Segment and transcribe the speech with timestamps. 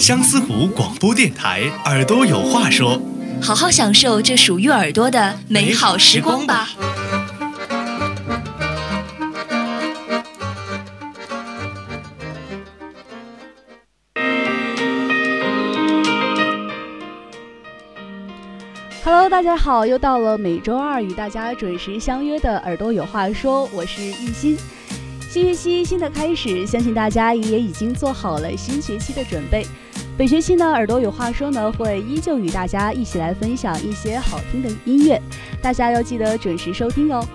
[0.00, 2.98] 相思湖广播电台，耳朵有话说。
[3.42, 6.70] 好好享受这属于耳朵的美好时光吧。
[19.04, 24.56] Hello，大家好，又到了每周二与大家准时相约的耳朵有话说，我是玉欣。
[25.28, 29.66] 新学期新的开始，相信大家也已经做好了新学期的准备。
[30.20, 35.18] 本学期呢，耳朵有话说呢，会依旧与大家一起来分享一些好听的音乐，
[35.62, 37.26] 大家要记得准时收听哦。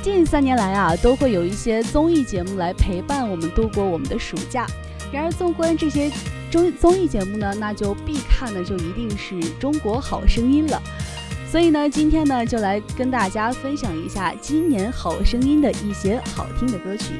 [0.00, 4.64] 近三年来啊，都会有一些综艺节目来陪伴我们度过我们的暑假。
[5.10, 6.08] 然而，纵观这些
[6.52, 10.80] 综综艺节目呢，那就必看的就一定是《中国好声音》了。
[11.50, 17.14] 所以呢，今天呢，就来跟大家分享一下今年《好声音》的一些好听的歌曲。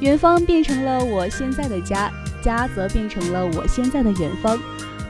[0.00, 2.10] 远方变成了我现在的家。
[2.44, 4.58] 家则变成了我现在的远方，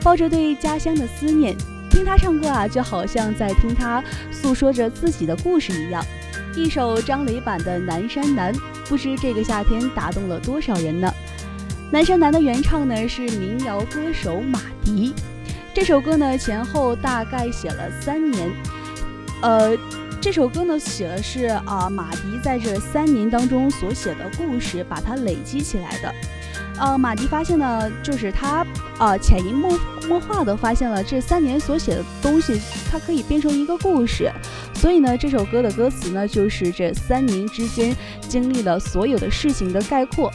[0.01, 1.53] 抱着对家乡的思念，
[1.91, 6.01] 听他唱歌啊，就好像在听他诉说着自己的故事一样。
[6.55, 8.53] 一首张磊版的《南山南》，
[8.87, 11.13] 不知这个夏天打动了多少人呢？
[11.91, 15.13] 《南山南》的原唱呢是民谣歌手马迪，
[15.73, 18.49] 这首歌呢前后大概写了三年，
[19.41, 19.77] 呃，
[20.21, 26.15] 这首歌呢写的是啊马迪在这三年当中所写的故事，把它累积起来的。
[26.77, 28.65] 呃，马迪发现呢，就是他，
[28.99, 32.59] 呃，潜移默默化的发现了这三年所写的东西，
[32.91, 34.29] 它可以变成一个故事。
[34.73, 37.95] 所以呢，这首歌的歌词呢，就是这三年之间
[38.27, 40.31] 经历了所有的事情的概括。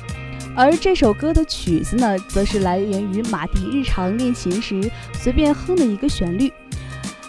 [0.56, 6.50] 而这首歌的曲子呢，则是来源于马迪日常练琴时随便哼的一个旋律。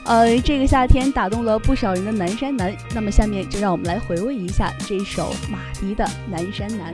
[0.05, 2.75] 呃，这个夏天打动了不少人的南山南。
[2.95, 6.93] 那么下面就让我们来回味一下这首马迪的《南山南》。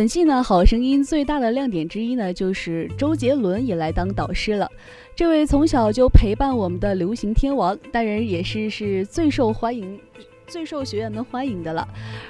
[0.00, 4.66] 本季呢，《好声音》最大的亮点之一呢，就是周杰伦也来当导师了。
[5.14, 10.00] 这位从小就陪伴我们的流行天王，当然也是是最受欢迎、
[10.46, 11.86] 最受学员们欢迎的了。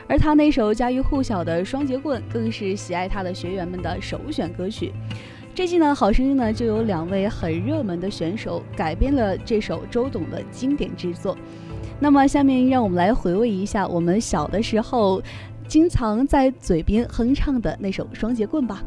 [0.08, 4.90] 而他那首家喻户晓的《双截棍》，更是喜爱他的学员们的首选歌曲。
[5.54, 11.38] 这季呢，《好声音》呢就有两位很热门的选手改编了这首周董的经典之作。
[12.02, 15.22] 那么，下面让我们来回味一下我们小的时候
[15.70, 18.82] 经常在嘴边哼唱的那首《双截棍》吧。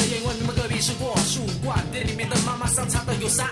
[0.00, 3.46] 这烟问你们隔壁是过树冠店里面的妈妈桑擦的有三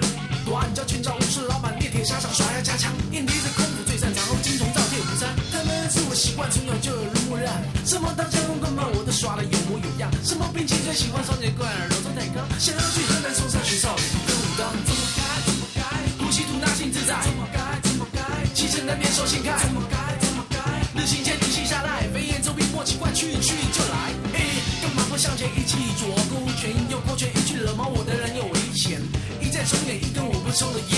[0.47, 7.53] 短叫群众武士老板地铁沙场耍呀加强印尼的空母最擅长后金虫造铁无伤他们是我习惯从小就有人模样
[7.85, 15.81] 什么刀枪棍棒我都耍的有模有样什么兵器最喜欢双截棍柔中带刚想要去河南嵩山学少林跟武当怎么开怎么开
[16.17, 18.25] 呼吸吐纳性自在怎么开怎么开
[18.55, 20.57] 启程的免手心开怎么开怎么开
[20.97, 22.38] 日行千里系下来飞
[30.61, 30.98] until the year.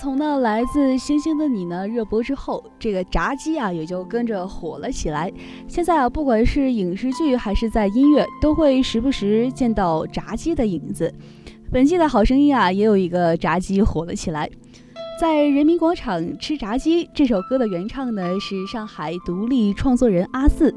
[0.00, 5.30] 从呢来自星星的你呢热播之后，这个炸鸡啊也就跟着火了起来。
[5.68, 11.12] 现在啊，不管是影视剧还是在音乐，都会时不时见到炸鸡的影子。
[11.70, 14.48] 本季的好声音啊，也有一个炸鸡火了起来。
[15.20, 20.74] 在人民广场吃炸鸡这首歌的原唱呢是上海独立创作人阿四。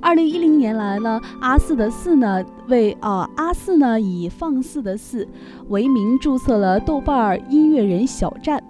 [0.00, 5.28] 二零一零年来呢，阿四的四呢为啊阿四呢以放肆的四
[5.68, 8.64] 为名注册了豆瓣音乐人小站，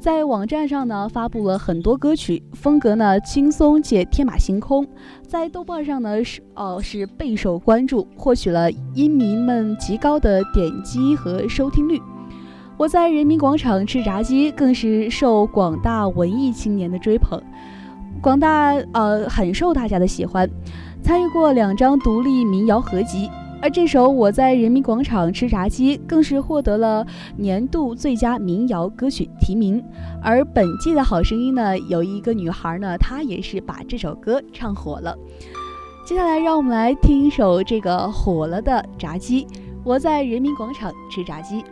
[0.00, 4.86] 在网站上呢发布了很多歌曲，风格呢轻松且天马行空，
[5.28, 12.00] 在豆瓣上呢是哦是备受关注，获取了音迷们极高的点击和收听率。
[12.78, 17.40] 我在人民广场吃炸鸡，更是受广大文艺青年的追捧，
[18.20, 20.48] 广大呃很受大家的喜欢。
[21.02, 29.82] 参与过两张独立民谣合集，而这首《我在人民广场吃炸鸡》更是获得了年度最佳民谣歌曲提名。
[30.22, 35.16] 而本季的好声音呢，有一个女孩呢，她也是把这首歌唱火了。
[36.04, 39.46] 接下来，让我们来听一首这个火了的炸鸡。
[39.84, 41.64] 我在人民广场吃炸鸡。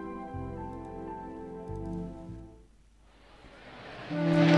[4.10, 4.50] Bye.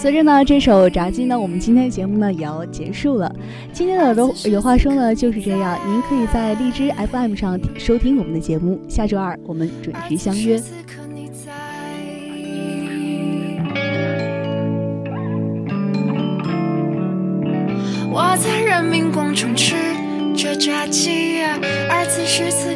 [0.00, 3.30] 随着呢这首炸鸡呢，我们今天的节目呢也要结束了。
[3.72, 8.80] 今天的耳有话说呢就是这样，您可以在荔枝 FM 上收听我们的节目。
[8.88, 10.58] 下周二我们准时相约。
[19.38, 19.76] 充斥
[20.36, 21.40] 着炸鸡
[21.88, 22.67] 而此时此